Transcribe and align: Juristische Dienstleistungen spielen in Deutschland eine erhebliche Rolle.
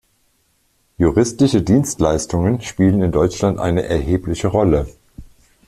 Juristische 0.97 1.61
Dienstleistungen 1.61 2.59
spielen 2.61 3.03
in 3.03 3.11
Deutschland 3.11 3.59
eine 3.59 3.83
erhebliche 3.83 4.47
Rolle. 4.47 4.87